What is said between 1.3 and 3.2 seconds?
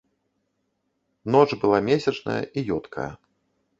Ноч была месячная і ёдкая.